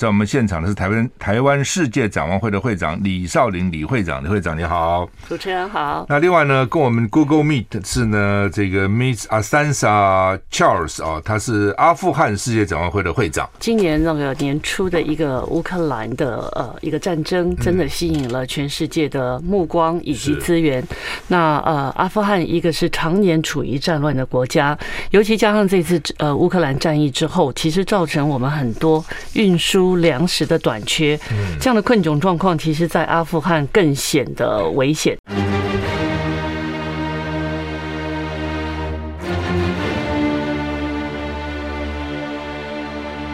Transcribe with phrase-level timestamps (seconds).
[0.00, 6.06] 在我们现场的是台湾台湾世界展望会的会长李少林李会长，李会长你好，主持人好。
[6.08, 13.46] 那另外呢，跟我们 Google Meet 是呢这个 Miss Asansa Charles 啊，他是阿富汗世界展望会的会长。
[13.58, 20.82] 今年那个年初的一个乌克兰的呃一个战争，真的吸引了全世界的目光以及资源。
[21.28, 24.78] 那呃阿富汗一个是常年处于战乱的国家，
[25.10, 29.04] 尤其加上这次呃乌克兰战役之后，其实造成我们很多
[29.34, 29.89] 运输。
[29.96, 31.18] 粮食的短缺，
[31.60, 35.18] 这样的困窘状况，其实，在阿富汗更显得危险。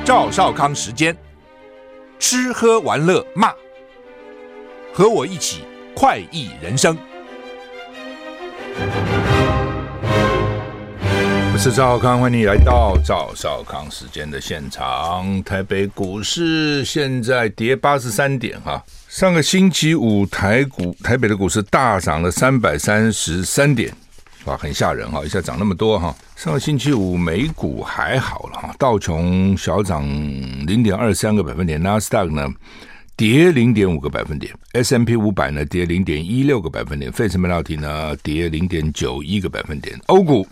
[0.05, 1.17] 赵少康时间，
[2.19, 3.53] 吃喝玩乐骂，
[4.93, 5.63] 和我一起
[5.95, 6.97] 快意人生。
[11.57, 15.43] 我是赵少康，欢迎你来到赵少康时间的现场。
[15.43, 23.91] 台北股市现在跌八十三点哈，上个星期五台股台北的股市大涨了三百三十三点，
[24.45, 26.15] 哇，很吓人哈，一下涨那么多哈。
[26.37, 30.07] 上个星期五美股还好了哈，道琼小涨
[30.67, 32.47] 零点二三个百分点，纳斯达克呢
[33.17, 40.47] 跌零点五个百分点，S M P 五百呢跌零点一六个百分点，费城半导体呢跌零点九一个百分点，欧股。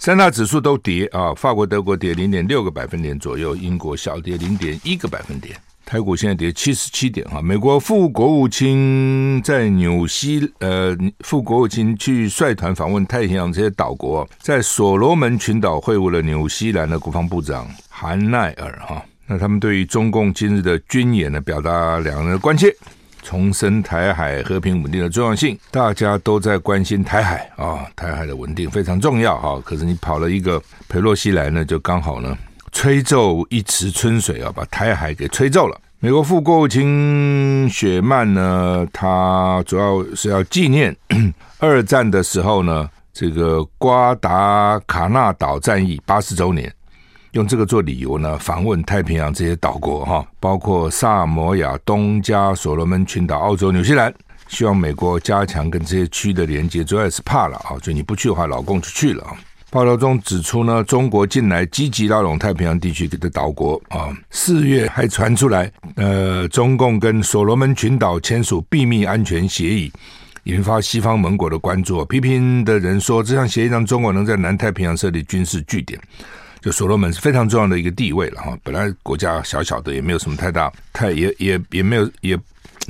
[0.00, 5.54] 三大指数都跌啊，法国、德国跌零点六个百分点左右，英国小跌零点一个百分点。
[5.84, 7.42] 台股现在跌七十七点哈。
[7.42, 19.04] 美国副国务卿在纽西，呃，副国务卿去率团访问太平洋这些岛国，在所罗门群岛会晤了纽西兰的国防部长韩奈尔哈。
[19.26, 22.74] 那他们对于中共今日的军演呢，表达两人的关切。
[23.22, 29.60] 重申台海和平稳定的重要性，大家都在关心台海啊，台海的稳定非常重要哈。
[29.64, 32.36] 可是你跑了一个裴洛西来呢，就刚好呢，
[32.72, 35.80] 吹皱一池春水啊，把台海给吹皱了。
[35.98, 40.96] 美国副国务卿雪曼呢，他主要是要纪念
[41.58, 46.72] 二战的时候呢，这个瓜达卡纳岛战役八十周年。
[47.32, 54.12] 用这个做理由呢，访问太平洋这些岛国哈，包括萨摩亚、东加、所罗门群岛、澳洲、纽西兰，
[54.48, 59.36] 希望美国加强跟这些区的连接，主要也是怕了啊，就你不去的话，老共就去了啊。
[59.70, 69.92] 报道中指出呢，中国近来积极拉拢太平洋地区的岛国啊，四月还传出来，呃，中共跟所罗门群岛签署秘密安全协议，
[70.42, 72.04] 引发西方盟国的关注。
[72.06, 76.00] 批评的人说，这项协议让中国能在南太平洋设立军事据点。
[76.60, 82.38] 就所罗门是非常重要的一个地位了哈，本来国家小小的，也没有什么太大，太也也也没有，也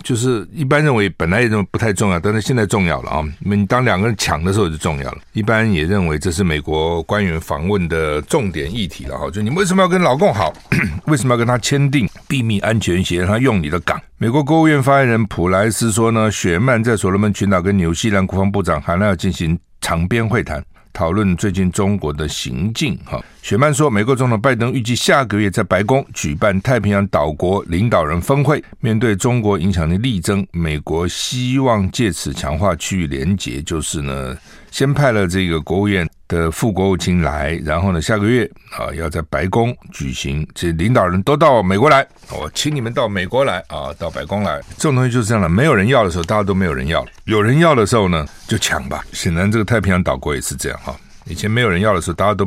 [0.02, 3.24] 就是一般认为本来也认为不太重要，但是现在重要了啊！
[3.40, 5.18] 你当两个人抢的时候就重要了。
[5.32, 10.52] 一般也认为这是美国官员访问的重点议题了哈，就你为什么要跟老共好？
[11.06, 14.00] 为什么要跟他签订秘密安全协议，让他用你的港？
[14.16, 20.64] 美国国务院发言人普莱斯说呢，雪曼在所罗门群岛跟纽西兰国防部长还要进行长边会谈。
[20.92, 28.62] 讨论最近中国的行径，哈，雪曼说，美国总统拜登预计下个月在白宫举办太平洋岛国领导人峰会。
[28.80, 34.36] 面对中国影响力力争，美国希望借此强化区域联结，就是呢，
[34.70, 44.60] 先派了这个国务院的副国务卿来，然后呢，下个月啊要在白宫举行，这领导人都到美国来，我请你们到美国来啊，到白宫来。
[44.76, 49.04] 这种东西就是这样的，没有人要的时候，大家都没有人要了；有人要的时候呢，就抢吧。
[49.12, 50.94] 显然，这个太平洋岛国也是这样哈。
[51.24, 52.46] 以前没有人要的时候，大家都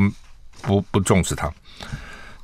[0.61, 1.51] 不不重视它。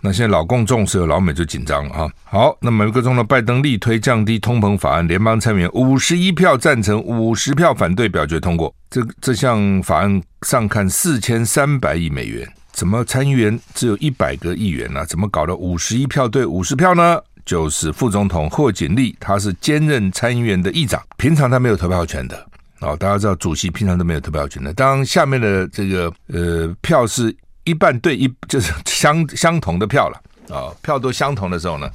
[0.02, 2.10] 那现在老共重视，老美就紧张了哈。
[2.24, 8.74] 好，那美国总统拜登力推降低通膨法案，联邦参议员五十一票赞成，五十票反对，表决通过。
[8.90, 17.20] 这这项法案上看四千三百亿美元，怎么参议员只有一百个议员呢、怎么搞了五十一票对五十票呢？
[17.46, 22.48] 就是副总统霍锦丽，他是兼任参议员的议长，平常他没有投票权的。
[22.80, 24.74] 哦，大家知道主席平常都没有投票权的。
[24.74, 30.22] 当下面的这个呃票是一半对一，就是 相相同的票了
[30.56, 31.88] 啊、票都相同的时候呢，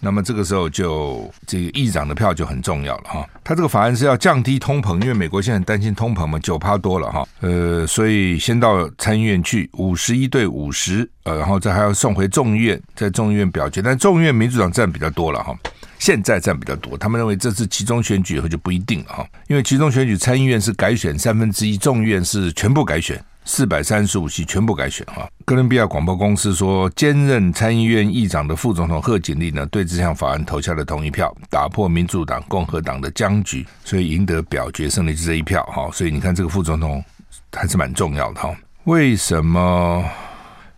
[0.00, 3.28] 那么这个时候就这个议长的票就很重要了哈。
[3.44, 7.28] 他这个法案是要降低通膨，因为美国现在很担心通膨嘛，九趴多了哈。
[7.40, 15.54] 呃，所以先到参议院去，五十一对五十，呃，然后再还要送回众议院，在众议院表决，但众议院民主党占比较多了哈。
[15.98, 25.26] 现在占比较多，他们认为这次集中选举以后就不一定了哈，因为集中选举参议院是改选三分之一，众议院是全部改选，四百三十五席全部改选哈。
[25.46, 35.90] 哥伦比亚广播公司说，兼任参议院议长的副总统贺锦丽呢，对这项法案投下了同意票，打破民主党、共和党的僵局，所以赢得表决胜利是这一票哈。
[35.90, 37.02] 所以你看这个副总统
[37.50, 38.54] 还是蛮重要的哈。
[38.84, 40.04] 为什么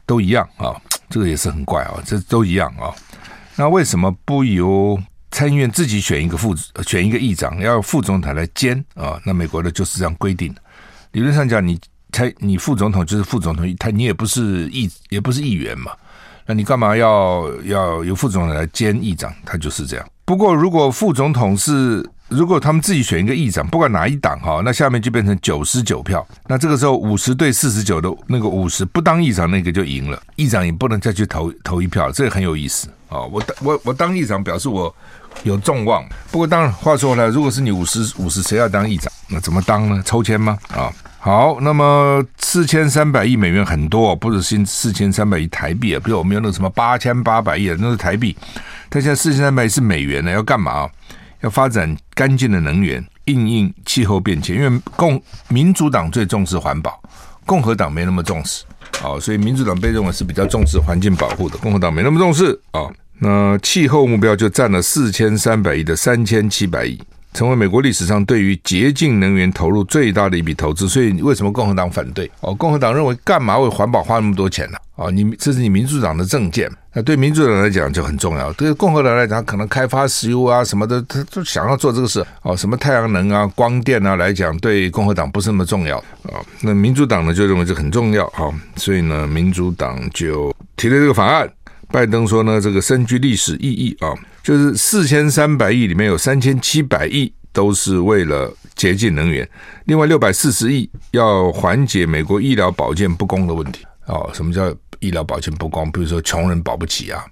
[0.06, 0.72] 都一样啊？
[1.08, 2.94] 这个也是很怪啊，这都一样啊。
[3.56, 4.96] 那为什么不由
[5.32, 6.54] 参议院自己选一个副
[6.86, 9.20] 选一个议长，要副总统来兼啊？
[9.26, 10.62] 那美国的就是这样规定的。
[11.12, 11.76] 理论上讲，你
[12.12, 15.92] 他你副总统就是副总统，他你也不是议也不是议员嘛，
[16.46, 19.32] 那你干嘛要要由副总统来兼议长？
[19.44, 20.06] 他就是这样。
[20.24, 26.24] 不过如果副总统是如果他们自己选一个议长，不管哪一党哈，那下面就变成九十九票。
[26.46, 33.22] 那这个时候五十对四十九的那个五十不当议长那个就赢了，议长也不能再去投投一票，这个很有意思啊！
[33.22, 34.94] 我我我当议长表示我
[35.42, 36.06] 有众望。
[36.30, 40.00] 不过当然话说回来，如果是你五十五十谁要当议长，那怎么当呢？
[40.06, 40.56] 抽签吗？
[40.68, 40.92] 啊，
[41.22, 48.34] 好，那么四千三百亿美元很多，不是新四千三百亿台币啊，不是我们有那个什么八千八百亿，那是台币。
[48.88, 50.88] 但现在四千三百亿是美元呢，要干嘛？
[51.42, 54.56] 要发展干净的能源，应应气候变迁。
[54.56, 56.98] 因为共民主党最重视环保，
[57.44, 58.64] 共和党没那么重视，
[59.02, 66.98] 哦，所以民主党被认为是比较重视环境保护的，共和党没那么重视，哦，那气候目标就占了四千三百亿的三千七百亿。
[67.32, 72.30] 成为美国历史上对于洁净能源投入最大的一笔投资，所以为什么共和党反对？
[72.40, 74.78] 哦，共和党认为干嘛为环保花那么多钱呢？
[74.96, 78.52] 哦，你这是你民主党的政见，那对民主党来讲就很重要。
[78.52, 82.22] 对共和党来讲，可能开发石油啊什么的，他都想要做这个事。
[82.42, 86.44] 哦，什么太阳能啊、光电啊来讲，对共和党不是那么重要啊。
[86.60, 91.50] 那民主党呢就认为这很重要啊，所以呢，民主党就提了这个法案。
[91.92, 94.14] 拜登说呢，这个深具历史意义啊。
[94.42, 99.46] 就是四千三百亿里面有三千七百亿都是为了洁净能源，
[99.84, 103.84] 另外六百四十亿要缓解美国医疗保健不公的问题。
[104.06, 105.92] 哦，什么叫医疗保健不公？
[105.92, 107.22] 比如说穷人保不起啊，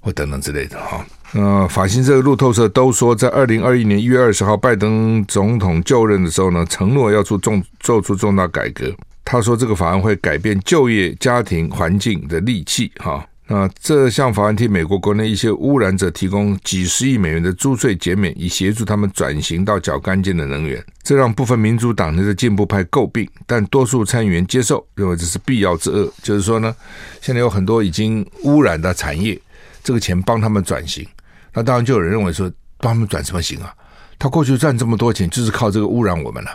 [0.00, 1.04] 或等等之类的哈。
[1.34, 8.90] 呃，法新社、路透社都说，在二零二一年一月二十号，拜登总统就任的时候呢，承诺要做重做出重大改革。
[9.24, 13.24] 他说，这个法案会改变就业、家庭环境的利器哈。
[13.48, 20.84] 那这项法案替美国国内一些污染者提供几十亿美元的租税减免，以协助他们转型到较干净的能源。
[21.04, 26.12] 这让部分民主党内的进步派诟病，但多数参议员接受，认为这是必要之恶。
[26.22, 26.74] 就是说呢，
[27.20, 29.40] 现在有很多已经污染的产业，
[29.84, 31.06] 这个钱帮他们转型。
[31.54, 33.72] 那当然就有人认为说，帮他们转什么型啊？
[34.18, 36.50] 他过去赚这么多钱，就是靠这个污染我们了。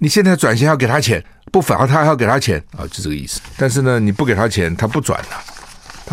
[0.00, 3.40] 你现在转型要给他钱，不罚他还要给他钱啊，就这个意思。
[3.56, 5.61] 但是呢，你不给他钱，他不转了。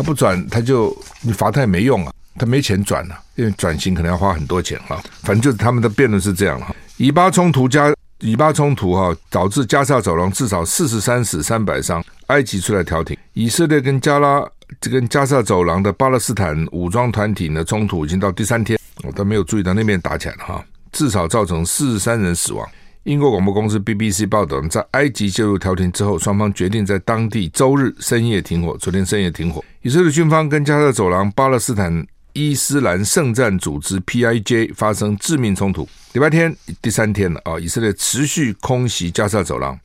[0.00, 4.98] 他不转，他就你罚他也没用啊，他没钱转了，因为转型可能要花很多钱哈。
[5.20, 6.74] 反正就是他们的辩论是这样哈。
[6.96, 13.14] 以巴冲突加以巴冲突哈，导致加萨走廊至少四十三死三百伤，埃及出来调停。
[13.34, 14.42] 以色列跟加拉
[14.80, 22.66] 这跟加萨走廊的巴勒斯坦武装团体呢冲突已经到第三天，我都没有注意到那边打起来了哈，至少造成四十三人死亡。
[23.04, 28.76] 英国广播公司 BBC 报道，在埃及介入调停之后，双方决定在当地周日深夜停火。
[28.76, 35.88] 昨天深夜停火，以色列军方跟加萨走廊巴勒斯坦伊斯兰圣战组织 PIJ 发生致命冲突。
[36.12, 37.58] 礼拜天第三天了啊！
[37.58, 39.78] 以色列持续空袭加萨走廊，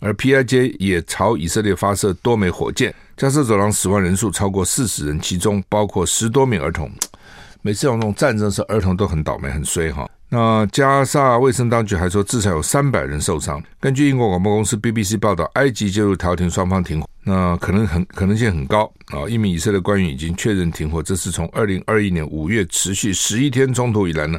[0.00, 2.94] 而 PIJ 也朝以色列发射多枚火箭。
[3.16, 6.90] 加萨走廊死亡人数超过四十人，其中包括十多名儿童。
[7.62, 10.06] 每次有这种战争时，儿童都很倒霉，很衰哈。
[10.32, 13.60] 那加萨卫生当局还说，至少有三百人受伤。
[13.80, 17.08] 根据英国广播公司 BBC 报道，埃及介入调停，双方停火。
[17.24, 19.28] 那可能很可能性很高啊！
[19.28, 24.38] 一名以色列官员已经确认停火，这是从二零二一年五月持续十一天冲突以来呢，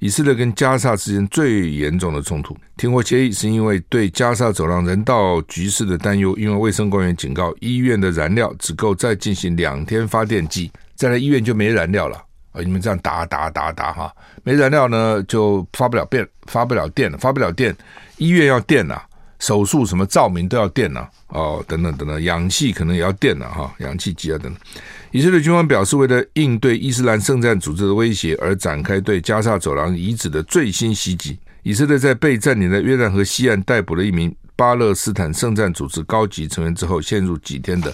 [0.00, 2.56] 以色列跟加萨之间最严重的冲突。
[2.76, 12.24] 停火协议是因为对加萨走廊人道局势的担忧，因为卫生官员警告，医院的燃料只够再进行两天发电机，再来医院就没燃料了。
[12.52, 14.12] 啊，你们这样打打打打哈，
[14.42, 17.76] 没燃料呢，就发不了电，发不了电了，发不了电，
[18.16, 19.00] 医院要电呐、
[19.38, 24.60] 手术什么照明都要电呐、哦，等等等等，氧气可能也要电了、哈，氧气机啊等等。
[25.10, 31.38] 以色列军方表示，为了应对伊斯兰圣战组织的威胁，而展开对加沙走廊遗址的最新袭击。
[31.62, 37.92] 以色列在被占领的约旦河西岸逮捕了一名巴勒斯坦圣战组织高级成员之后，陷入几天的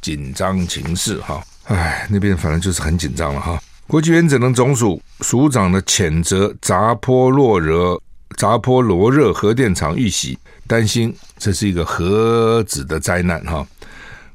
[0.00, 1.42] 紧张情势哈。
[1.64, 3.60] 唉，那边反正就是很紧张了哈。
[3.92, 8.00] 国际原子能总署署长的谴责扎波洛热
[8.38, 13.66] 扎波罗热核电厂遇袭，担心这是一个核子的灾难哈。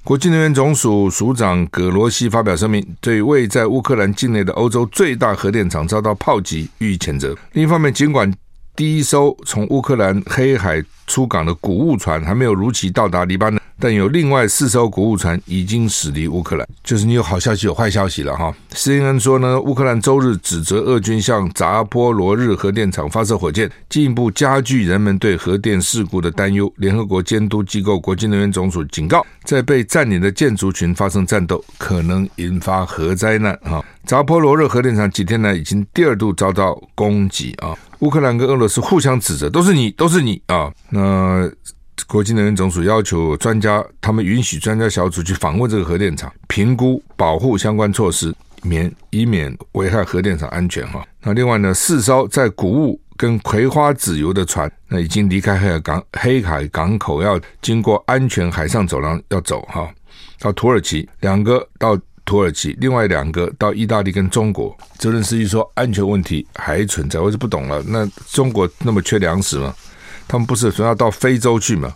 [0.03, 7.35] 国际能源总署署长葛罗西发表声明，对位在乌克兰境内的欧洲最大核电厂遭到炮击予以谴责。
[7.53, 8.31] 另一方面，尽管
[8.75, 13.59] 第一艘从乌克兰黑海出港的谷物船还没有如期到达黎巴嫩。
[13.79, 18.51] 但有另外四艘谷物船已经驶离乌克兰，就是你有好消息有坏消息了哈。
[18.73, 26.73] CNN 说呢，乌克兰周日指责俄军向扎波罗日核电厂发射火箭，进一步加剧人们对核电事故的担忧。
[26.77, 33.79] 联合国监督机构国际能源总署警告，在被占领的建筑群发生战斗，可能引发核灾难啊。
[34.07, 37.77] 扎波罗热核电厂几天来已经第二度遭到攻击啊。
[37.99, 40.71] 乌克兰跟俄罗斯互相指责，都是你，都是你啊。
[40.89, 41.49] 那。
[42.05, 51.03] 国际能源总署要求专家，他们允许专家小组去访问这个核电厂，评估保护相关措施，免以免危害核电厂安全哈。
[51.23, 59.89] 那另外呢，四艘载谷物跟葵花籽油的船，那已经离开黑海港，黑海港口要经过安全海上走廊要走哈，
[60.39, 64.77] 到土耳其，两个到土耳其，另外两个到意大利跟中国。
[64.99, 67.81] 泽连斯基说安全问题还存在，我是不懂了。
[67.87, 69.73] 那中国那么缺粮食吗？
[70.27, 71.91] 他们不是说要到非洲去吗？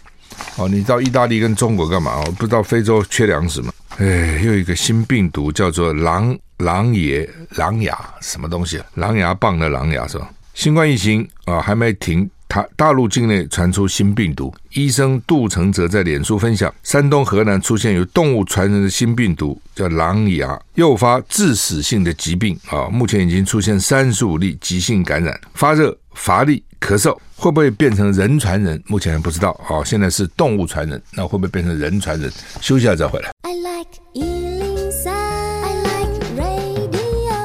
[0.55, 2.13] 哦，你到意大利跟中国干嘛？
[2.13, 3.73] 哦，不知道非洲缺粮食吗？
[3.97, 8.81] 哎，又一个新病毒叫做狼狼爷狼牙什么东西？
[8.95, 10.29] 狼牙棒的狼牙是吧？
[10.53, 14.53] 新冠疫情啊还没停，他大陆境内传出新病毒。
[14.73, 22.89] 医生杜成泽在脸书分享，山东、河南出现有动物传人的新病毒，叫狼牙，诱发致死性的疾病啊！
[22.89, 26.61] 目前已经出现三十五例急性感染，发热、乏力。
[26.81, 28.83] 咳嗽会不会变成人传人？
[28.87, 29.51] 目前还不知道。
[29.69, 32.29] 啊，现在是动物传人，那会不会变成人传人？
[32.59, 33.29] 休息一下再回来。
[33.43, 37.37] I like 103, I like radio。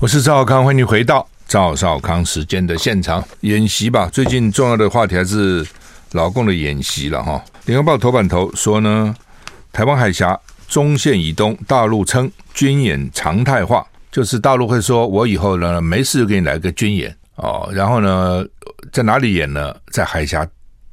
[0.00, 3.22] 我是赵少康，欢迎你回到赵少康时间的现场。
[3.40, 5.62] 演习吧，最近重要的话题还是
[6.12, 7.44] 老共的演习了哈。
[7.66, 9.14] 联合报头版头说呢，
[9.70, 17.14] 台湾海峡中线以东，大陆称军演常态化，就是大陆会说，我以后呢没事就给你来个军演。
[17.34, 18.42] 哦，然后呢，
[18.90, 19.76] 在哪里演呢？
[19.90, 20.48] 在海峡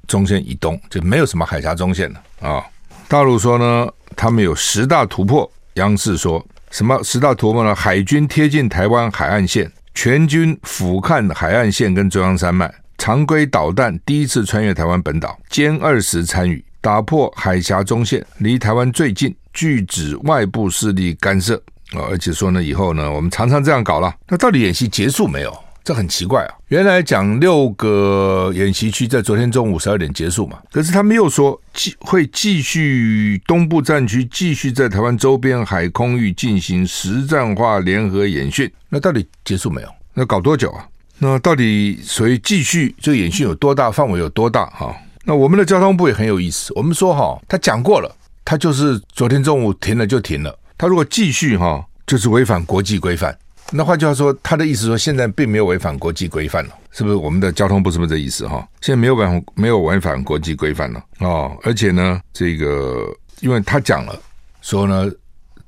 [0.08, 2.62] 中线以东，就没有什么海峡中线了啊、
[3.08, 5.50] 大陆说呢，他们有十大突破。
[5.76, 7.74] 央视说什么十大突破呢？
[7.74, 21.56] 海军贴近台湾海岸线，全军俯瞰海岸线跟中央山脉，常规导弹第一次穿越台湾本岛，歼二十参与打破海峡中线，离台湾最近，拒止外部势力干涉
[21.92, 24.16] 啊、而且说呢，以后呢，我们常常这样搞了。
[24.28, 25.52] 那到底演习结束没有？
[25.84, 26.54] 这很奇怪啊！
[26.68, 38.72] 原来讲六个演习区在昨天中午十二点结束嘛，可是他们又说继会继续东部战区继续在台湾周边海空域进行实战化联合演训。
[38.90, 39.90] 那到底结束没有？
[40.14, 40.86] 那搞多久啊？
[41.18, 43.90] 那到底所以继续这个演训有多大？
[43.90, 44.66] 范围有多大？
[44.68, 50.56] 哈，那我们的交通部也很有意思，我们说哈，他讲过了，他就是昨天中午停了就停了。
[50.78, 53.38] 他如果继续哈，就是违反国际规范。
[53.72, 57.16] 那换句话说，他的意思说，现在并没有违反国际规范了，是不是？
[57.16, 58.68] 我们的交通部是不是这意思哈？
[58.82, 63.06] 现在没有违反没有违反国际规范了哦，而且呢，这个
[63.42, 64.20] 因为他讲了，
[64.62, 65.10] 说呢，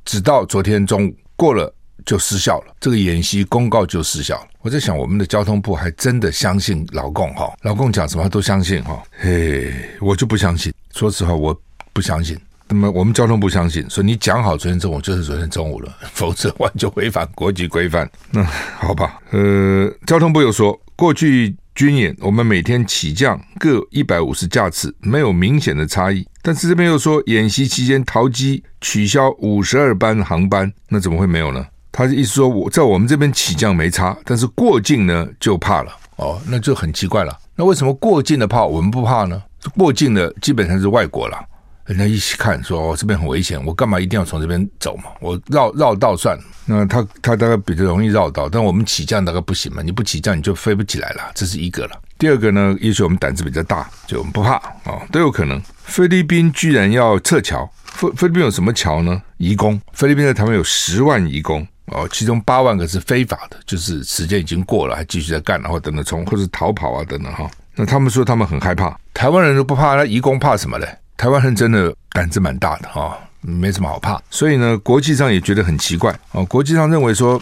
[0.03, 1.71] 直到昨天中午过了
[2.03, 4.47] 就失效了，这个演习公告就失效了。
[4.61, 7.53] 我在想，我们的交通部还真的相信老共哈？
[7.61, 9.01] 老共讲什么都相信哈？
[9.19, 11.55] 嘿，我就不相信，说实话，我
[11.93, 12.35] 不相信。
[12.73, 18.09] 那么我们交通部相信，说你讲好昨天中午就是昨天中午了， 否则完全违反国际规范。
[18.31, 18.41] 那
[18.79, 26.25] 好吧，呃，交通部又说，过去军演我们每天起降各一百五十架次，没有明显的差异。
[26.41, 31.65] 但是这边又说，演习期间桃机取消五十二班航班，那怎么会没有呢？
[31.91, 35.91] 他的意思说，我在我们这边起降没差，但是过境呢就怕了。
[36.15, 37.37] 哦，那就很奇怪了。
[37.53, 39.43] 那为什么过境的怕我们不怕呢？
[39.77, 41.37] 过境的基本上是外国了。
[41.85, 45.05] 人家一起看，说哦，这边很危险，我干嘛一定要从这边走嘛？
[45.19, 46.43] 我绕绕道算了。
[46.65, 49.81] 那他他大概比较容易绕道，但我们起降大概不行嘛？
[49.81, 51.91] 你不起降你就飞不起来了，这是一个了。
[52.17, 55.61] 第二个呢，也许我们胆子比较大，就我们不怕啊、都有可能。
[55.83, 59.21] 菲律宾居然要撤侨，菲菲律宾有什么侨呢？
[59.37, 67.49] 移工，菲律宾在台湾有十万移工哦，其中八万个是非法的，就是时间已经过了还继续在干，然后等等从或者逃跑啊等等哈。
[67.75, 70.87] 那他们说他们很害怕，台湾人都不怕，那移工怕什么嘞？
[71.21, 76.43] 台湾人真的胆子蛮大的哈，没什么好怕，所以呢，国际上也觉得很奇怪啊。
[76.45, 77.39] 国际上认为说，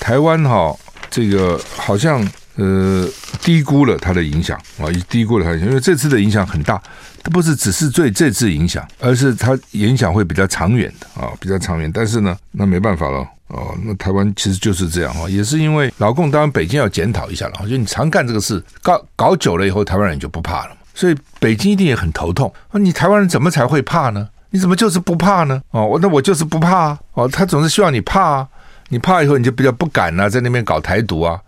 [0.00, 0.74] 台湾哈
[1.10, 3.06] 这个好像呃
[3.42, 6.82] 低估了它的影响啊，低估了它的影响，因为这次的影响很大，
[7.22, 11.92] 它不是只是对这次影响，而是它影响会比较长远的啊，比较长远。
[11.92, 13.18] 但是呢，那没办法了
[13.48, 20.76] 哦，那台湾其实就是这样啊，也是因为老共当然北京要检讨一下了，就你常干这个事，搞搞久了以后，台湾人就不怕了。
[20.94, 22.52] 所以北京一定也很头痛。
[22.72, 24.28] 你台湾人怎么才会怕呢？
[24.50, 25.60] 你怎么就是不怕呢？
[25.72, 26.98] 哦，我那我就是不怕啊。
[27.14, 28.48] 哦，他总是希望你怕啊。
[28.88, 31.40] 你怕以后你就比较不敢啊，在那边搞台独啊。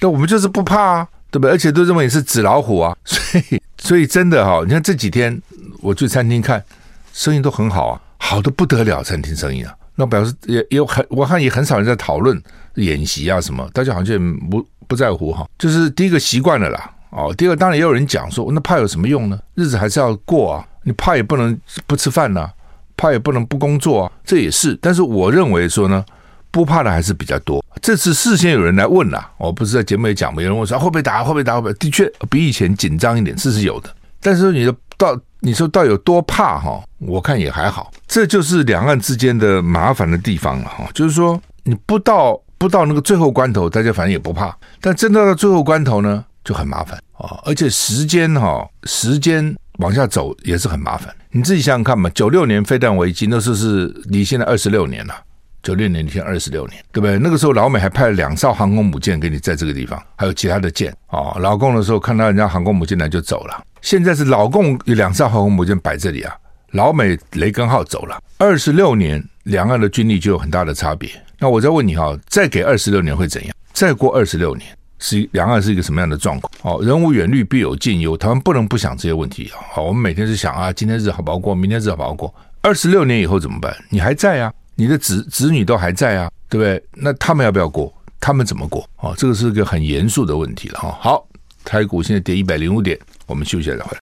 [0.00, 1.50] 那我们就是不怕啊，对不对？
[1.50, 2.96] 而且都认为你是纸老虎啊。
[3.04, 5.38] 所以所以真的哈，你看这几天
[5.80, 6.64] 我去餐厅看，
[7.12, 9.74] 生意都很好啊，好的不得了，餐厅生意啊。
[9.96, 12.40] 那表示也也有很，我看也很少人在讨论
[12.76, 14.18] 演习啊什么，大家好像也
[14.50, 15.46] 不不在乎哈。
[15.58, 19.38] 就是第一个习惯了啦，哦，第二当然也有人讲说，那怕有什么用呢？
[19.54, 21.56] 日子还是要过啊，你怕也不能
[21.86, 22.50] 不吃饭呐、
[22.96, 24.76] 怕也不能不工作啊，这也是。
[24.82, 26.04] 但是我认为说呢，
[26.50, 27.64] 不怕的还是比较多。
[27.80, 30.42] 这次事先有人来问啦，我不是在节目里讲吗？
[30.42, 31.54] 有人问说会不会打，会不会打？
[31.54, 31.74] 会不会？
[31.74, 33.88] 的确比以前紧张一点，这是有的。
[34.20, 35.18] 但是你的到。
[35.46, 36.82] 你说到有多怕哈？
[37.00, 40.88] 我看也还好，这就是两岸之间的麻烦的地方了哈。
[40.94, 47.40] 就是说你不到不到那个最后关头，大家反正也不怕，但真到了最后关头呢，就很麻烦啊。
[47.44, 51.14] 而且时间哈，时间往下走也是很麻烦。
[51.30, 55.14] 你自己想想看嘛，九六年飞弹危机那时候是离现在二十六年了，
[55.62, 57.18] 九六年离现在二十六年，对不对？
[57.18, 61.36] 那个时候老美还派了两艘航空母舰给你在这个地方，还有其他的舰啊。
[61.40, 63.64] 老共的时候看到人家航空母舰来就走了。
[63.80, 66.32] 现在是老共有两艘航空母舰摆这里啊，
[66.70, 71.10] 老美雷根号走了，二十六年两岸的军力就有很大的差别。
[71.38, 73.54] 那我再问你哈，再给二十六年会怎样？
[73.72, 76.52] 再过二十六年是两岸是一个什么样的状况？
[76.62, 79.60] 哦，人无远虑必有近忧，台湾不能不想这些问题啊。
[79.72, 82.34] 好，我们每天是想啊，今天日子好不好过，明天日子好不好过？
[82.62, 83.76] 二十六年以后怎么办？
[83.90, 86.82] 你还在啊，你的子子女都还在啊，对不对？
[86.94, 87.92] 那他们要不要过？
[88.20, 88.88] 他们怎么过？
[89.00, 90.96] 哦，这个是一个很严肃的问题了哈。
[91.00, 91.28] 好，
[91.64, 92.98] 台股现在跌一百零五点。
[93.26, 94.00] 我们休息一下再回来。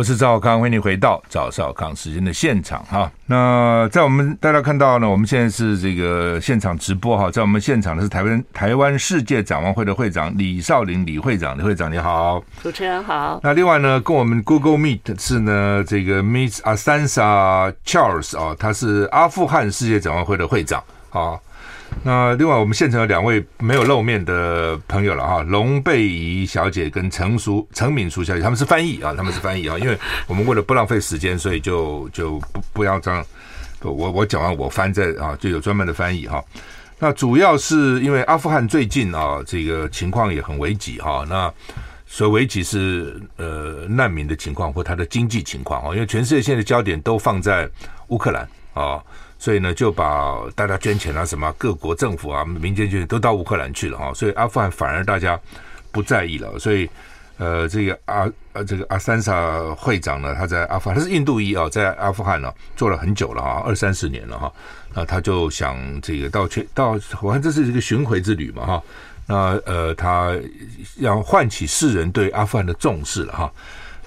[0.00, 3.12] 我是赵少康，欢迎你回到赵少康时间的现场哈。
[3.26, 13.40] 那在我们大家看到呢，我们现在是这个现场直播哈，在我们现场的是台湾台湾世界展望会的会长李少林李会长，李会长你好，主持人好。
[13.42, 21.38] 那另外呢，跟我们 Google Meet 是呢这个 Miss Asansa Charles 啊，他是阿富汗世界展望会的会长啊。
[22.02, 33.22] 那另外，我们现场有两位没有露面的朋友了哈，龙贝怡小姐跟陈淑陈敏淑小姐，他们是翻译啊，他们是翻译啊，因为我们为了不浪费时间，所以就就不不要这样，
[33.82, 36.42] 我我讲完我翻在啊，就有专门的翻译哈。
[36.98, 41.26] 那主要是因为阿富汗最近啊，这个情况也很危急哈。
[41.28, 41.52] 那
[42.06, 47.68] 所谓危急是呃难民的情况或他的经济情况啊，因为全世界现在焦点都放在
[48.08, 49.02] 乌克兰啊。
[49.40, 54.12] 所以呢，就把大家捐钱啊，什么各国政府啊、民间捐都到乌克兰去了哈。
[54.12, 55.40] 所以阿富汗反而大家
[55.90, 56.58] 不在意了。
[56.58, 56.88] 所以，
[57.38, 64.52] 呃，这个阿呃这个阿三萨会长呢，他在阿富汗，他是印度裔啊，在阿富汗呢做了很久了哈，二三十年了哈。
[64.92, 68.82] 那他就想这个到去到，我看这是一个巡回之旅嘛哈。
[69.26, 70.36] 那呃，他
[70.98, 73.50] 要唤起世人对阿富汗的重视了哈。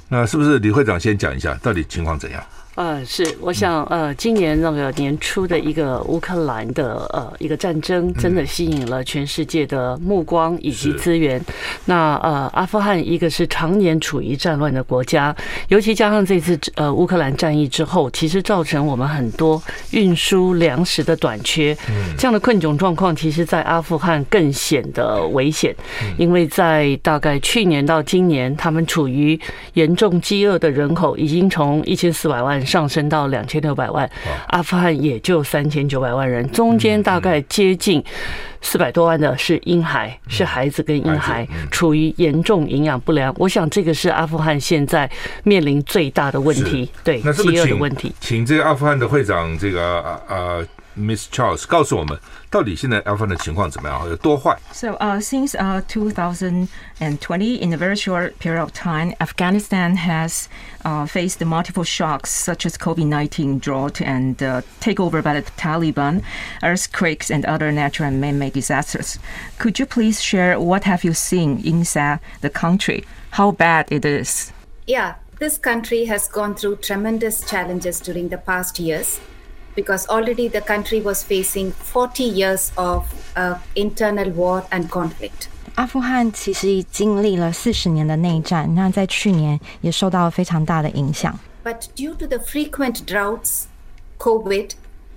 [0.10, 2.44] 那是不是李会长先讲一下，到底情况怎样？
[2.76, 11.40] 呃，是，我想，呃，今年那个年初的一个乌克兰的呃一个战争，真的吸引了全世界的目光以及资源。
[11.86, 15.36] 那呃，阿富汗一个是常年处于战乱的国家，
[15.68, 21.78] 尤其加上这次呃乌克兰战役之后，其实造成我们很多运输粮食的短缺，
[22.18, 25.76] 这样的困窘状况，其实在阿富汗更显得危险，
[26.18, 29.40] 因为在大概去年到今年，他们处于
[29.74, 32.63] 严重饥饿的人口已经从一千四百万。
[32.66, 34.10] 上升到两千六百万，
[34.48, 38.04] 阿富汗也就三千九百万人，中间大概接近
[38.62, 43.34] 四百多万的是婴孩，是孩子跟婴孩处于严重营养不良。
[43.38, 45.10] 我想这个是阿富汗现在
[45.44, 48.14] 面临最大的问题，对饥饿的问题。
[48.20, 50.66] 请这个阿富汗的会长，这个呃。
[50.97, 52.19] Miss Charles，告诉我们
[52.51, 54.09] 到底现在阿富汗的情况怎么样？
[54.09, 54.59] 有多坏？
[54.73, 60.49] So, uh, since uh 2020, in a very short period of time, Afghanistan has
[60.85, 66.23] uh faced multiple shocks such as COVID-19, drought, and uh takeover by the Taliban,
[66.65, 69.21] earthquakes, and other natural and man-made disasters.
[69.59, 73.05] Could you please share what have you seen inside the country?
[73.33, 74.51] How bad it is?
[74.89, 79.21] Yeah, this country has gone through tremendous challenges during the past years.
[79.75, 83.05] Because already the country was facing forty years of
[83.75, 85.49] internal war and conflict.
[85.77, 91.39] 阿富汗其实已经历了四十年的内战，那在去年也受到了非常大的影响。
[91.63, 93.67] But due to the frequent droughts,
[94.19, 94.71] COVID,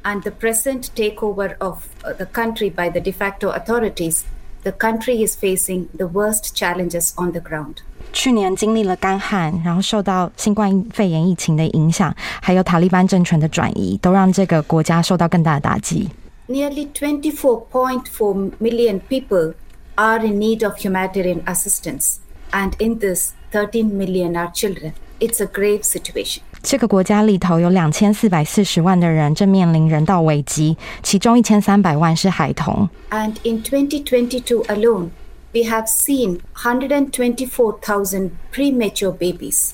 [0.03, 4.21] and the present takeover of the country by the de facto authorities,
[4.65, 7.77] the country is facing the worst challenges on the ground.
[8.13, 16.09] 去年经历了干旱，然后受到新冠肺炎疫情的影响，还有塔利班政权的转移，都让这个国家受到更大的打击。
[16.47, 19.53] Nearly 24.4 million people
[19.95, 22.17] are in need of humanitarian assistance,
[22.51, 24.93] and in this, 13 million are children.
[25.19, 26.41] It's a grave situation.
[26.65, 32.87] 这个国家里头有两千四百四十万的人正面临人道危机，其中一千三百万是孩童。
[33.09, 35.09] And in 2022 alone,
[35.53, 39.71] we have seen 124,000 premature babies,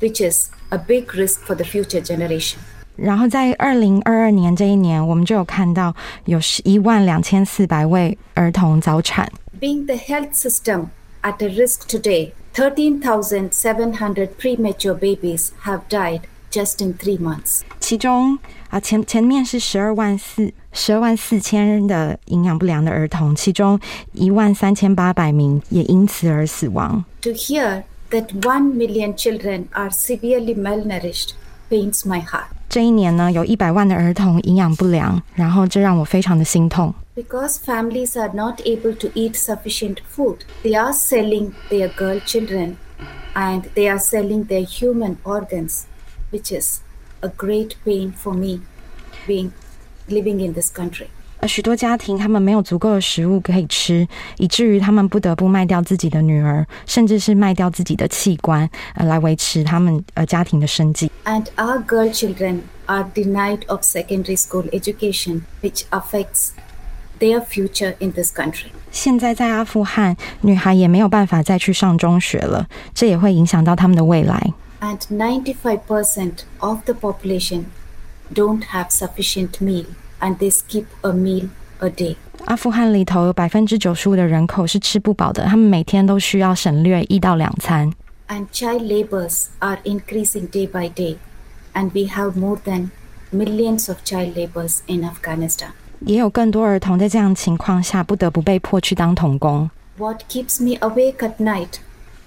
[0.00, 2.56] which is a big risk for the future generation.
[2.96, 9.30] 然后在二零二二年这一年，我们就有看到有一万两千四百位儿童早产。
[9.60, 10.86] Being the health system
[11.22, 17.62] at a risk today, 13,700 premature babies have died just in three months.
[17.80, 23.80] 其中啊，前前面是十二万四十二万四千的营养不良的儿童，其中
[24.12, 27.04] 一万三千八百名也因此而死亡。
[27.22, 31.30] To hear that one million children are severely malnourished
[31.70, 32.48] pains my heart.
[32.76, 36.94] 这一年呢，有一百万的儿童营养不良，然后这让我非常的心痛。
[37.14, 42.76] Because families are not able to eat sufficient food, they are selling their girl children
[43.34, 45.82] and they are selling their human organs,
[46.30, 46.80] which is
[47.20, 48.60] a great pain for me
[49.26, 49.52] being
[50.08, 51.08] living in this country.
[51.46, 54.06] 而许多家庭他们没有足够的食物可以吃，
[54.38, 61.10] 以至于他们不得不卖掉自己的女儿，甚至是卖掉自己的器官，呃，来维持他们呃家庭的生计。
[61.24, 66.50] And our girl children are denied of secondary school education, which affects
[67.18, 68.66] their future in this country.
[68.92, 74.52] 现在在阿富汗，女孩也没有办法再去上中学了，这也会影响到他们的未来。
[74.80, 77.64] And 95% of the population
[78.32, 79.86] don't have sufficient meal.
[80.20, 81.48] And they skip a meal
[81.80, 82.16] a day.
[82.44, 87.92] 阿富汗里头有百分之九十五的人口是吃不饱的，他们每天都需要省略一到两餐。
[88.28, 91.16] And child labors are increasing day by day,
[91.74, 92.90] and we have more than
[93.32, 95.70] millions of child labors in Afghanistan.
[96.00, 99.70] 也有更多儿童在这样情况下不得不被迫去当童工。
[99.98, 101.80] What keeps me awake at night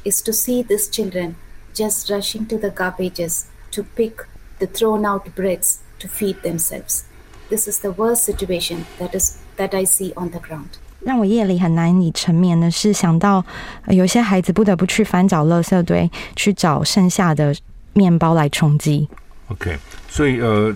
[0.04, 1.36] is to see these children
[1.74, 4.26] just rushing to the garbages to pick
[4.60, 7.04] the thrown out breads to feed themselves.
[7.51, 10.79] This is the worst situation that is that I see on the ground.
[11.01, 13.45] 让我夜里很难以沉眠的是想到，
[13.87, 17.53] 呃，有些孩子不得不去翻找垃圾堆，去找剩下的
[17.93, 19.09] 面包来充饥。
[19.49, 19.77] OK，
[20.09, 20.73] 所以呃，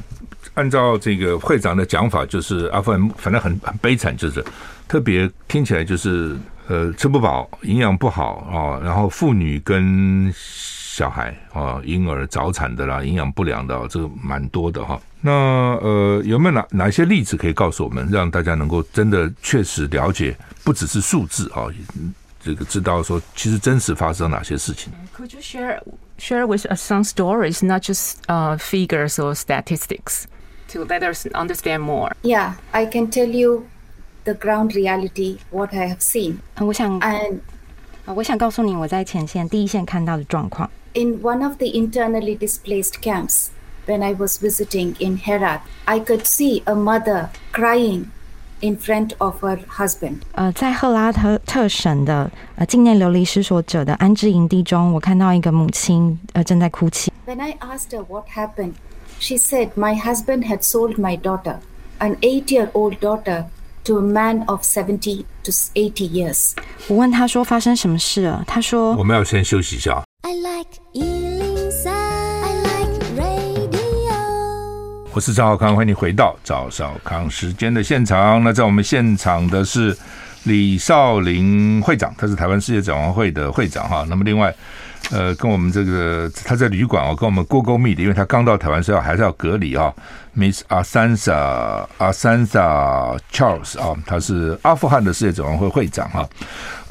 [0.54, 4.44] 按照这个会长的讲法，就是阿富汗反正很很悲惨，就是
[4.88, 10.34] 特别听起来就是呃吃不饱，营养不好啊，然后妇女跟
[10.96, 14.96] 小孩啊，婴儿早产的啦，营养不良的，这个蛮多的哈。
[15.20, 21.66] 那呃，有没有哪哪些例子可以告诉我们，让大家能够真的确实了解，不只是数字啊，
[22.40, 25.80] 这个知道说其实真实发生哪些事情？Could you share
[26.16, 30.26] share with us some stories, not just uh figures or statistics,
[30.68, 32.12] to let us understand more?
[32.22, 33.64] Yeah, I can tell you
[34.22, 36.37] the ground reality, what I have seen.
[36.61, 37.40] 我想，嗯，
[38.14, 40.70] 我想告诉你我在前线第一线看到的状况。
[40.93, 43.49] In one of the internally displaced camps,
[43.86, 48.08] when I was visiting in Herat, I could see a mother crying
[48.62, 50.17] in front of her husband.
[50.34, 57.12] 呃，在赫拉特特省的呃境内流离失所者的安置营地中，我看到一个母亲呃正在哭泣。
[57.25, 58.73] When I asked her what happened,
[59.19, 61.58] she said my husband had sold my daughter,
[61.99, 63.45] an eight-year-old daughter,
[63.86, 66.53] to a man of seventy to eighty years.
[66.88, 68.43] 我问她说发生什么事了？
[68.45, 70.02] 她说我们要先休息一下。
[70.26, 74.14] I like 103, I like radio.
[75.12, 78.42] 我是赵少康，欢迎你回到赵少康时间的现场。
[78.42, 79.94] 那在我们现场的是
[80.44, 84.06] 李少林会长，他是台湾世界展望会的会长哈。
[84.08, 84.54] 那么另外，
[85.10, 89.92] 呃，跟我们这个他在旅馆哦，跟我们 Google Meet，因为他刚到台湾，所以还是要隔离啊。
[90.34, 96.26] Miss Asansa Asansa Charles 啊，他是阿富汗的世界展望会会长哈。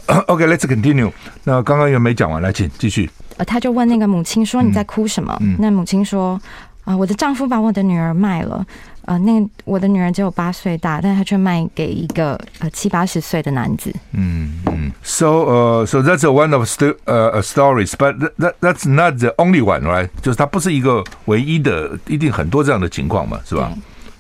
[0.28, 1.12] OK，Let's continue。
[1.46, 3.10] 那刚刚又没讲完，来，请继续。
[3.37, 6.41] 呃，他就问那个母亲说：“你在哭什么？”嗯嗯、那母亲说：“
[6.85, 8.67] 啊、呃，我的丈夫把我的女儿卖了。
[9.03, 13.91] 呃，那个我的女儿只有八岁大，但他却卖给一个呃七八十岁的男子。
[14.13, 14.93] 嗯”嗯嗯。
[15.03, 20.11] So，呃、uh,，So that's a one of st 呃、uh, stories，but that that's not the only one，right？
[20.21, 23.73] 就是它不是一个唯一的，一定很多这样的情况嘛，是吧？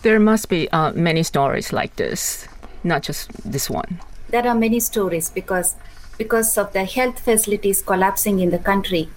[0.02, 2.44] There must be uh many stories like this,
[2.82, 3.98] not just this one.
[4.30, 5.72] There are many stories because.
[6.18, 9.08] Because of the health facilities collapsing in the country,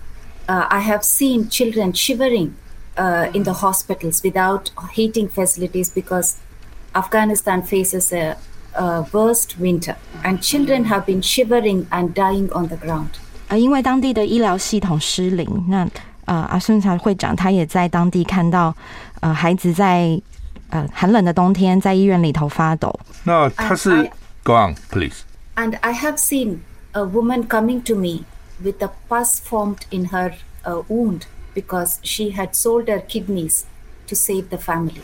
[0.48, 2.54] uh, I have seen children shivering
[2.96, 6.36] uh, in the hospitals without heating facilities because
[6.94, 8.38] Afghanistan faces a,
[8.76, 13.10] a worst winter, and children have been shivering and dying on the ground.
[13.48, 15.88] 呃，因为当地的医疗系统失灵，那
[16.26, 18.76] 呃阿顺才会长他也在当地看到
[19.22, 20.22] 呃孩子在
[20.70, 22.94] 呃寒冷的冬天在医院里头发抖。
[23.24, 24.08] 那他是
[24.44, 25.24] Go on, please.
[25.56, 26.60] And I have seen
[26.96, 28.26] a woman coming to me
[28.64, 33.66] with a pus formed in her uh, wound because she had sold her kidneys
[34.08, 35.02] to save the family.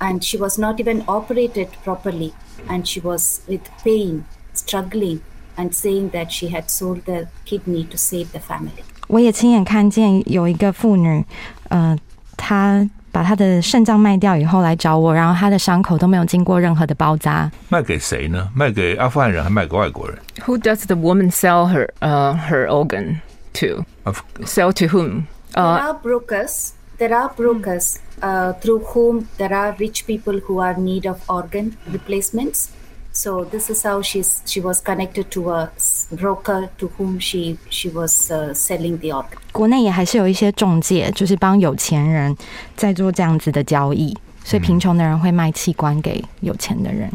[0.00, 2.32] And she was not even operated properly,
[2.68, 5.20] and she was with pain, struggling,
[5.56, 8.82] and saying that she had sold the kidney to save the family.
[9.08, 11.24] 我也亲眼看见有一个妇女，
[11.68, 11.98] 呃，
[12.36, 17.50] 她 把她的肾脏卖掉以后来找我，然后她的伤口都没有经过任何的包扎。
[17.68, 18.48] 卖给谁呢？
[18.54, 20.18] 卖给阿富汗人，还卖给外国人？
[20.46, 23.16] Who does the woman sell her uh, her organ
[23.54, 23.84] to?
[24.04, 25.24] Of- Sell to whom?
[25.52, 26.72] there Uh, are brokers.
[26.98, 31.18] There are brokers uh, through whom there are rich people who are in need of
[31.28, 32.68] organ replacements.
[33.17, 35.69] So this is how she's she was connected to a
[36.11, 39.37] broker to whom she she was uh, selling the organ.
[39.53, 42.35] 国内也还是有一些中介，就是帮有钱人
[42.75, 47.09] 在做这样子的交易，所以贫穷的人会卖器官给有钱的人。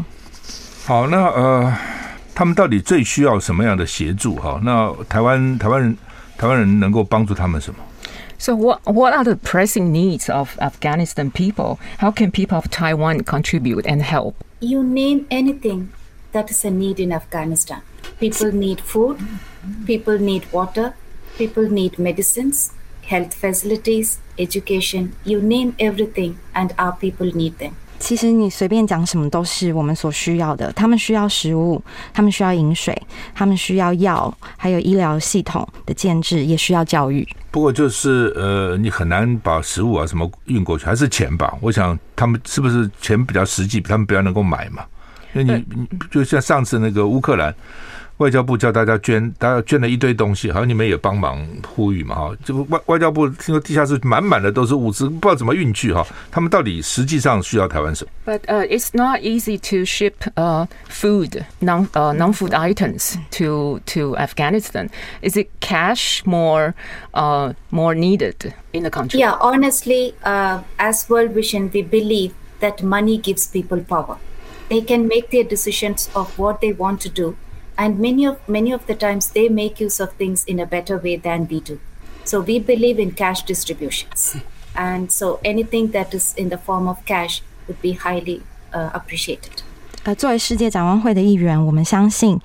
[0.87, 1.71] 好，那呃，
[2.35, 4.37] 他们到底最需要什么样的协助？
[4.37, 5.95] 哈，那台湾台湾人
[6.39, 7.79] 台湾人能够帮助他们什么？
[8.41, 11.79] So what what are the pressing needs of Afghanistan people?
[11.99, 14.35] How can people of Taiwan contribute and help?
[14.61, 15.93] You name anything
[16.33, 17.83] that is a need in Afghanistan.
[18.19, 19.21] People need food,
[19.85, 20.95] people need water,
[21.37, 22.73] people need medicines,
[23.03, 25.15] health facilities, education.
[25.23, 27.77] You name everything, and our people need them.
[28.01, 30.73] 其实你随便讲什么都是我们所需要的。
[30.73, 31.81] 他们需要食物，
[32.13, 33.01] 他们需要饮水，
[33.35, 37.25] 他们需要药，还有医疗系统的建制，也需要教育。
[37.51, 41.55] 不过就是呃，你很难把食物啊什么运过去，还是钱吧？
[41.61, 44.83] 我想他们是不是钱比较实际，他们比较能够买嘛？
[45.35, 47.55] 因为你你就像上次那个乌克兰。
[48.20, 56.06] 外交部叫大家捐，大家捐了一堆东西，好像你们也帮忙呼吁嘛，哈，这个外外交部听说地下室满满的都是物资，不知道怎么运去哈。
[56.32, 58.12] 他们到底实际上需要台湾什么？
[58.26, 63.80] But uh, it's not easy to ship uh, food, non uh, non food items to
[63.86, 64.90] to Afghanistan.
[65.22, 66.74] Is it cash more
[67.14, 69.20] uh, more needed in the country?
[69.20, 74.18] Yeah, honestly, uh, as World Vision, we believe that money gives people power.
[74.70, 77.36] They can make their decisions of what they want to do,
[77.80, 80.98] and many of many of the times they make use of things in a better
[80.98, 81.78] way than we do.
[82.24, 84.36] So we believe in cash distributions,
[84.74, 88.42] and so anything that is in the form of cash would be highly
[88.74, 89.62] uh, appreciated.
[90.04, 92.40] 呃，作为世界展望会的一员，我们相信，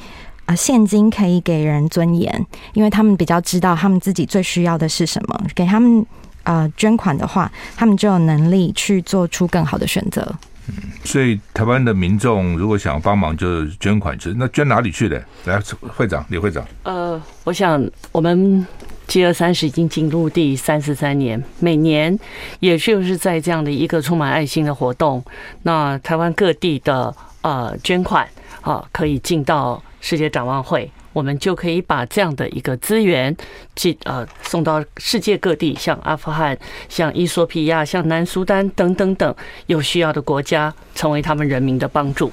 [0.46, 5.46] 呃，现金可以给人尊严，因为他们比较知道他们自己最需要的是什么。
[5.54, 6.04] 给他们
[6.42, 10.34] 呃捐款的话，他们就有能力去做出更好的选择。
[11.05, 14.33] 所以台湾的民众如果想帮忙，就捐款去。
[14.37, 15.23] 那捐哪里去的？
[15.45, 15.59] 来，
[15.95, 16.65] 会长李会长。
[16.83, 18.65] 呃，我想我们
[19.07, 22.17] 饥饿三十已经进入第三十三年，每年
[22.59, 25.23] 也就是在这样的一个充满爱心的活动，
[25.63, 28.27] 那台湾各地的呃捐款
[28.65, 30.91] 啊，可以进到世界展望会。
[31.13, 33.33] 我们就可以把这样的一个资源
[33.73, 36.57] 寄呃送到世界各地，像阿富汗、
[36.89, 39.33] 像伊索比亚、像南苏丹等等等
[39.67, 42.29] 有需要的国家，成为他们人民的帮助。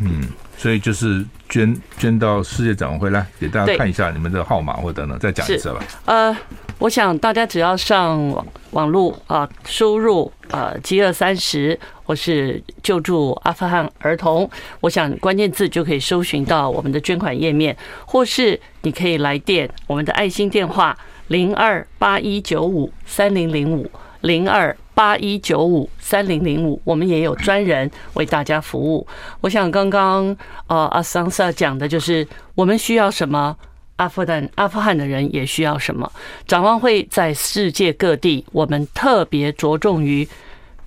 [0.00, 5.82] 嗯，所以就是捐捐到世界展望会来，给大家看一下你们的号码或等等，再讲一次吧。
[6.04, 6.36] 呃，
[6.78, 11.76] 我想大家只要上网网络啊，输入呃“饥饿三十”
[12.10, 23.88] 或是救助阿富汗儿童，我想关键字就可以搜寻到我们的捐款页面，或是你可以来电我们的爱心电话零二八一九五三零零五
[24.22, 29.06] 零二八一九五三零零五，我们也有专人为大家服务。
[29.40, 33.56] 我想刚刚呃阿桑萨讲的就是我们需要什么。
[33.98, 36.10] 阿富汗阿富汗的人也需要什么？
[36.44, 40.26] 展望会在世界各地，我们特别着重于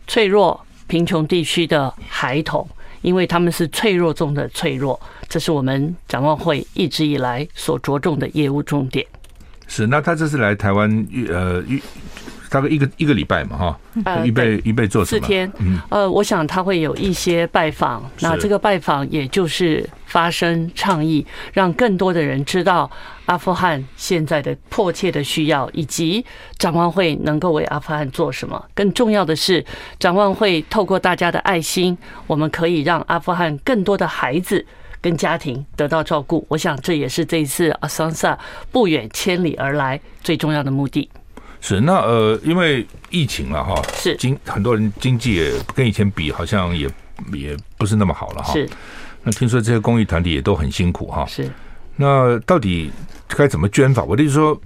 [0.07, 2.67] 脆弱、贫穷地区的孩童，
[3.02, 9.06] 因为他们是脆弱中的脆弱，这是我们展望会一直以来所着重的业务重点。
[9.67, 11.82] 是，那他这次来台湾预呃预
[12.50, 13.80] 大概一个一个礼拜嘛哈，
[14.24, 15.22] 预备预备做什么？
[15.22, 15.52] 四天，
[15.89, 22.88] 呃，我想他会有一些拜访，那这个拜访也就是发声倡议，让更多的人知道
[23.26, 26.23] 阿富汗现在的迫切的需要，以及
[26.60, 28.63] 展望会能够为阿富汗做什么。
[28.76, 29.65] 更重要的是，
[29.97, 31.97] 展望会透过大家的爱心，
[32.28, 34.63] 我们可以让阿富汗更多的孩子
[35.02, 36.45] 跟家庭得到照顾。
[36.47, 38.38] 我想这也是这一次阿桑萨
[38.71, 41.10] 不远千里而来最重要的目的。
[41.60, 46.88] 是，那呃，因为疫情了哈，是经很多人经济也跟以前比，好像也
[47.34, 48.54] 也不是那么好了哈。
[48.54, 48.69] 是，
[49.23, 51.25] 那听说这些公益团体也都很辛苦哈。
[51.25, 51.49] 是，
[51.95, 52.91] 那到底
[53.27, 54.03] 该怎么捐法？
[54.03, 54.59] 我的意思说，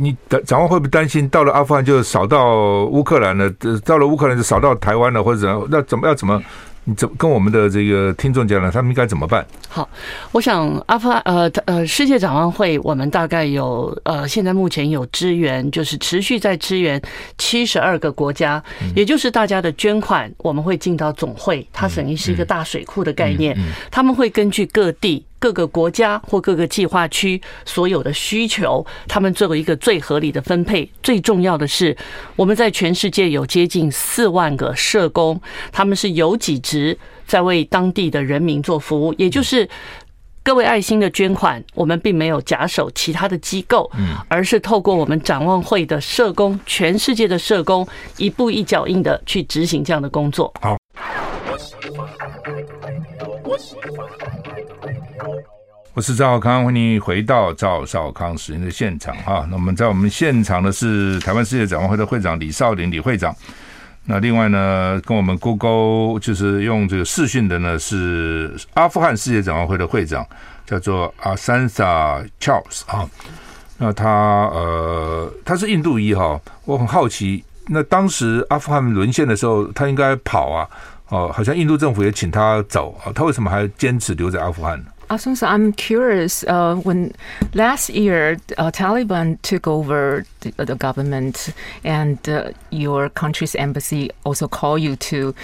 [0.00, 3.48] 你展望会不会担心到了阿富汗就少到乌克兰了？
[3.84, 6.42] 到了乌克兰就少到台湾了，或者那怎么要怎么
[6.84, 8.70] 你怎么跟我们的这个听众讲了？
[8.70, 9.46] 他们应该怎么办？
[9.68, 9.88] 好，
[10.32, 17.00] 我想阿富汗呃呃世界展望会，我们大概有呃现在目前有支援，就是持续在支援
[17.38, 18.62] 七十二个国家，
[18.96, 23.56] 也就是大家的捐款，我们会进到总会，它等于是一个大水库的概念，
[23.90, 25.24] 他们会根据各地。
[25.42, 30.88] 各个国家或各个计划区所有的需求，他们作为一个最合理的分配。
[31.02, 31.96] 最重要的是，
[32.36, 35.40] 我们在全世界有接近四万个社工，
[35.72, 39.12] 他们是有几职，在为当地的人民做服务。
[39.18, 39.68] 也就是
[40.44, 43.90] 各位爱心的捐款，我们并没有假手其他的机构，
[44.28, 47.84] 而是透过我们展望会的社工，全世界的社工，
[48.16, 50.54] 一步一脚印的去执行这样的工作。
[50.60, 50.76] 好。
[55.94, 59.46] 我是赵少康，欢迎回到赵少康时间的现场哈。
[59.50, 63.34] 那我们在我们现场的是台湾世界展望会的会长李少林李会长。
[64.04, 70.26] 那另外呢，跟我们 Google 就是用这个视讯的呢是阿富汗世界展望会的会长，
[70.66, 73.08] 叫做 Asantha Charles 啊。
[73.76, 74.08] 那他
[74.52, 80.68] 呃他是印度裔哈，我很好奇，那当时阿富汗沦陷的时候，他应该跑啊，
[81.10, 84.82] 哦，好像印度政府也请他走啊，他为什么还坚持留在阿富汗
[85.16, 86.44] so I'm curious.
[86.44, 87.12] Uh, when
[87.54, 94.48] last year uh, Taliban took over the, the government, and uh, your country's embassy also
[94.48, 95.34] called you to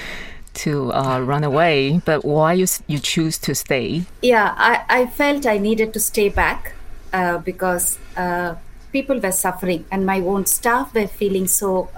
[0.55, 4.03] to uh, run away, but why you you choose to stay?
[4.23, 6.73] Yeah, I, I felt I needed to stay back
[7.13, 8.57] uh, because uh,
[8.93, 11.89] people were suffering, and my own staff were feeling so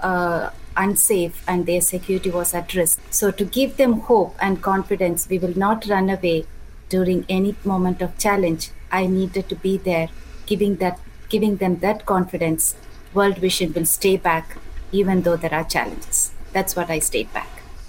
[0.76, 3.00] unsafe, and their security was at risk.
[3.11, 6.46] So to give them hope and confidence, we will not run away
[6.89, 10.09] during any moment of challenge, I needed to be there,
[10.45, 10.97] giving that
[11.29, 12.75] giving them that confidence.
[13.13, 14.57] World Vision will stay back,
[14.91, 16.31] even though there are challenges.
[16.53, 17.47] That's what I stayed back.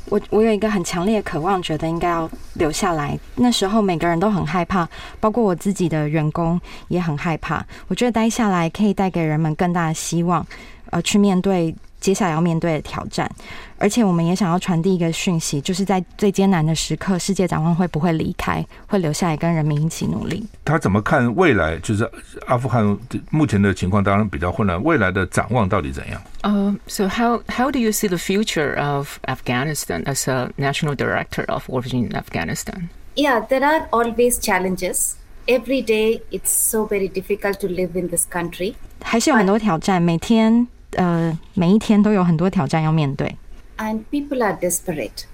[0.09, 3.19] 我我有一个很强烈的渴望，觉得应该要留下来。
[3.35, 4.89] 那时候每个人都很害怕，
[5.21, 7.67] 包括我自己的员工也很害怕。
[7.89, 10.47] 我觉得待下来可以带给人们更大的希望，
[10.91, 11.75] 呃，去面对。
[12.02, 13.30] 接下来要面对的挑战，
[13.78, 20.44] 而且我们也想要传递一个讯息，就是在最艰难的时刻，世界展望会不会离开，会留下来跟人民一起努力。
[20.66, 21.78] 他怎么看未来？
[21.78, 22.10] 就是
[22.48, 22.98] 阿富汗
[23.30, 26.22] 目前的情况当然比较混乱，未来的展望到底怎样？
[26.42, 31.86] 呃、uh,，So how how do you see the future of Afghanistan as a national director of World
[31.86, 32.90] Vision in Afghanistan?
[33.16, 35.16] Yeah, there are always challenges.
[35.48, 38.76] Every day, it's so very difficult to live in this country.
[39.02, 40.68] 还是有很多挑战，每天。
[40.93, 43.37] 呃，每一天都有很多挑战要面对。
[43.79, 45.25] And people are desperate,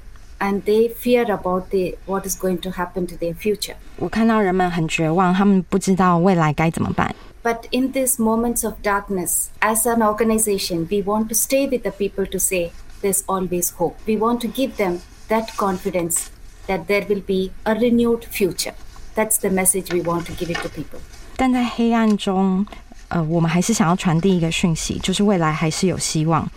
[0.41, 3.75] and they fear about the what is going to happen to their future.
[3.99, 7.15] 我看到人们很绝望，他们不知道未来该怎么办。
[7.45, 12.27] But in these moments of darkness, as an organization, we want to stay with the people
[12.27, 13.95] to say there's always hope.
[14.07, 16.27] We want to give them that confidence
[16.67, 18.75] that there will be a renewed future.
[19.15, 21.01] That's the message we want to give it to people.
[21.37, 22.67] 但在黑暗中。
[23.10, 26.50] 呃，我们还是想要传递一个讯息，就是未来还是有希望。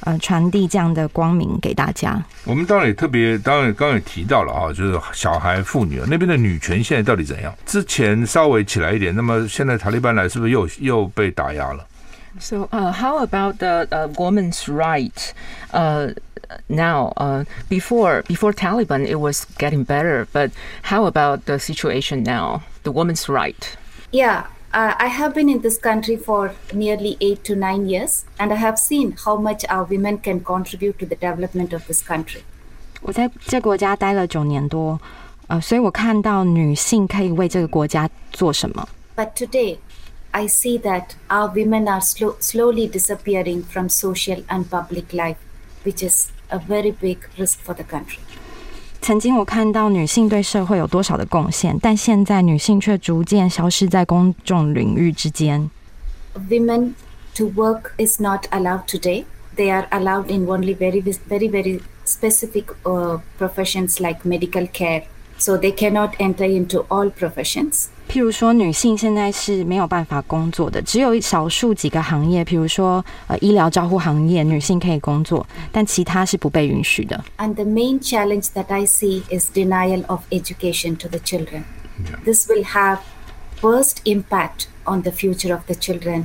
[0.00, 2.22] 呃，传递这样的光明给大家。
[2.44, 7.52] 我们当然也特别，当然刚刚也提到了啊，就是小孩、妇女那边的女权现在到底怎样？
[7.64, 11.84] 之前稍微起来一点，那么现在塔利班来，是不是又又被打压了
[12.38, 15.32] ？So, uh, how about the uh, woman's right?
[15.72, 16.12] Uh,
[16.68, 20.50] now, uh, before before Taliban, it was getting better, but
[20.82, 22.60] how about the situation now?
[22.84, 23.56] The woman's right?
[24.12, 24.44] Yeah.
[24.73, 28.55] Uh, I have been in this country for nearly eight to nine years, and I
[28.55, 32.43] have seen how much our women can contribute to the development of this country.
[33.01, 34.97] 我在这国家待了九年多，
[35.47, 38.87] 呃，所以我看到女性可以为这个国家做什么。
[39.17, 39.79] But today,
[40.31, 45.35] I see that our women are slow, slowly disappearing from social and public life,
[45.83, 48.19] which is a very big risk for the country.
[49.05, 55.69] 曾经我看到女性对社会有多少的贡献，但现在女性却逐渐消失在公众领域之间。
[56.49, 56.93] Women
[57.35, 59.25] to work is not allowed today.
[59.55, 65.03] They are allowed in only very, very, very specific uh, professions like medical care.
[65.37, 67.89] So they cannot enter into all professions.
[68.16, 77.22] 譬如说，女性现在是没有办法工作的，只有少数几个行业，譬如说，呃，医疗照护行业，女性可以工作，但其他是不被允许的。
[77.36, 81.64] And the main challenge that I see is denial of education to the children.
[82.24, 83.00] This will have
[83.60, 86.24] worst impact on the future of the children.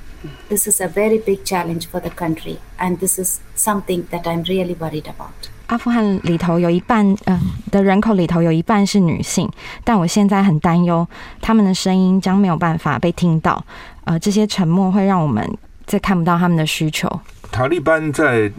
[0.49, 4.43] This is a very big challenge for the country, and this is something that I'm
[4.43, 5.31] really worried about.
[5.67, 7.39] 阿富汗里头有一半呃
[7.71, 9.49] 的人口里头有一半是女性，
[9.83, 11.07] 但我现在很担忧，
[11.39, 13.63] 他们的声音将没有办法被听到。
[14.03, 15.49] 呃，这些沉默会让我们
[15.85, 17.09] 再看不到他们的需求。
[17.51, 18.51] 塔利班在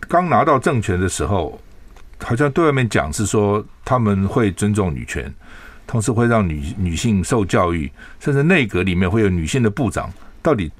[0.00, 1.58] 刚拿到政权的时候，
[2.22, 5.32] 好像对外面讲是说他们会尊重女权，
[5.86, 10.12] 同时会让女女性受教育，甚至内阁里面会有女性的部长。
[10.41, 10.71] 到底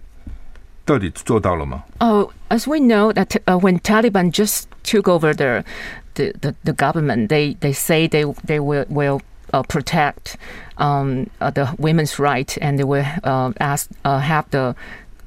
[0.85, 1.83] 到底做到了吗？
[1.99, 5.63] 哦、uh,，as we know that、uh, when Taliban just took over the
[6.15, 9.21] the the, the government, they they say they they will will
[9.53, 10.35] uh, protect
[10.77, 14.75] um uh, the women's right and they will uh, ask uh, have the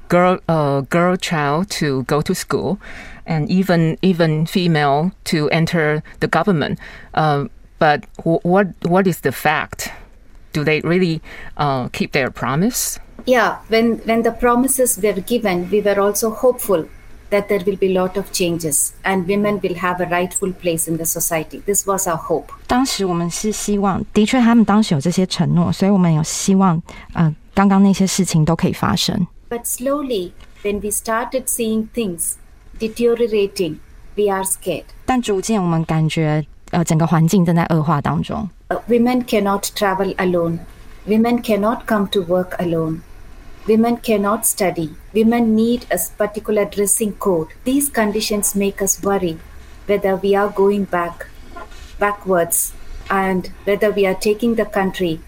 [0.09, 2.77] girl uh, girl child to go to school
[3.25, 6.79] and even even female to enter the government.
[7.13, 7.45] Uh,
[7.79, 9.91] but what what is the fact?
[10.53, 11.21] Do they really
[11.57, 12.99] uh, keep their promise?
[13.25, 16.85] Yeah, when, when the promises were given, we were also hopeful
[17.29, 20.87] that there will be a lot of changes and women will have a rightful place
[20.87, 21.61] in the society.
[21.65, 22.47] This was our hope.
[22.67, 26.81] 当时我们是希望，的确他们当时有这些承诺，所以我们有希望，
[27.13, 29.27] 呃，刚刚那些事情都可以发生。
[29.49, 30.31] But slowly,
[30.63, 32.35] when we started seeing things
[32.79, 33.79] deteriorating,
[34.15, 34.85] we are scared.
[35.05, 38.49] 但逐渐我们感觉，呃，整个环境正在恶化当中。
[38.69, 40.59] Uh, women cannot travel alone.
[41.05, 42.99] Women cannot come to work alone.
[43.67, 44.91] Women cannot study.
[45.13, 47.47] Women need a particular dressing code.
[47.65, 49.37] These conditions make us worry
[49.87, 51.27] whether we are going back,
[51.99, 52.71] backwards,
[53.09, 55.19] and whether we are taking the country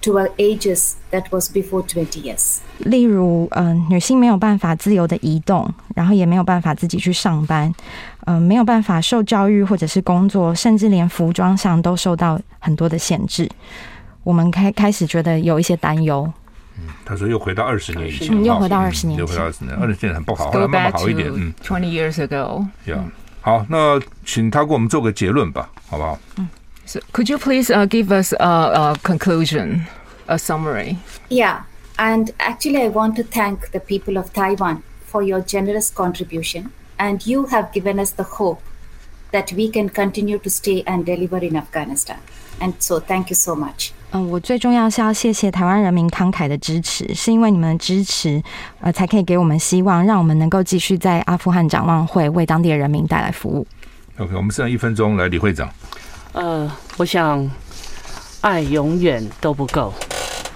[0.00, 2.60] to our ages that was before 20 years.
[2.78, 7.72] 例如，嗯、呃，女性没有办法自由的移动，然后也没有办法自己去上班，
[8.26, 13.48] 嗯、呃，没有办法受教育或者是工作，甚至连服装上都受到很多的限制。
[14.22, 16.30] 我们开开始觉得有一些担忧。
[17.04, 21.30] 他说：“又回到二十年以前，嗯，又回到二十年，又回到二十年，二十年很不好，后来慢慢好一点。
[21.32, 23.02] 嗯，twenty years ago。Yeah，
[23.40, 26.18] 好，那请他给我们做个结论吧，好不好？
[26.36, 26.48] 嗯，
[26.86, 29.82] So could you please uh give us a a conclusion,
[30.26, 30.96] a summary?
[31.28, 31.60] Yeah,
[31.96, 37.24] and actually, I want to thank the people of Taiwan for your generous contribution, and
[37.24, 38.60] you have given us the hope
[39.30, 42.18] that we can continue to stay and deliver in Afghanistan.
[42.60, 43.92] And so, thank you so much.
[44.11, 48.41] 嗯，我最重要是要谢谢台湾人民慷慨的支持，是因为你们的支持，
[48.81, 53.67] 呃，才可以给我们希望，让我们能够继续在阿富汗展望会为当地的人民带来服务。
[54.17, 55.69] OK，我们剩下一分钟，来李会长。
[56.31, 57.47] 呃，我想
[58.41, 59.93] 爱永远都不够，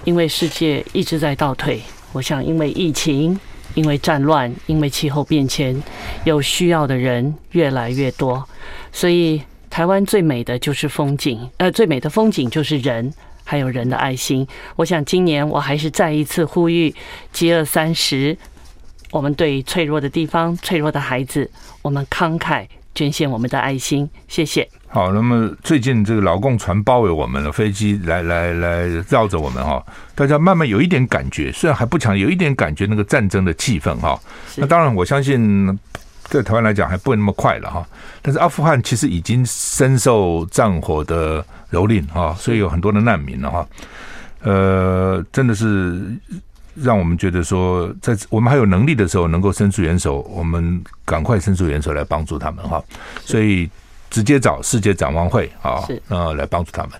[0.02, 1.80] 因为世界一直在倒退。
[2.12, 3.38] 我想，因为疫情，
[3.74, 5.80] 因为战乱，因为气候变迁，
[6.24, 8.44] 有需要的人越来越多，
[8.90, 9.40] 所以
[9.70, 13.14] 台湾最美的就是风景，呃，最美的风景就是人。
[13.44, 16.92] 还有人的爱心，我想今年我还是再一次呼吁，
[17.32, 18.36] 饥饿三十，
[19.10, 21.50] 我们对脆弱的地方、脆弱的孩子，
[21.82, 24.08] 我们慷慨捐献我们的爱心。
[24.26, 24.68] 谢谢。
[24.88, 29.84] 好，那么最近这个劳共船包围我们了，飞机来来来绕着我们哈，
[30.14, 34.18] 大家慢慢有一点感觉，虽然还不强，有一点感觉那个战争的气氛哈。
[34.56, 35.78] 那当然，我相信。
[36.30, 37.86] 对台湾来讲还不会那么快了哈，
[38.22, 43.66] 但是阿富汗其实已经深受战火的蹂躏哈，所以有很多的难民了哈。
[44.40, 46.00] 呃，真的是
[46.74, 52.82] 让我们觉得说，在我们还有能力的时候，能够伸出援手，我们赶快伸出援手来帮助他们哈。
[53.24, 53.70] 所以
[54.10, 56.90] 直接找世界展望会啊，呃，来帮助他们。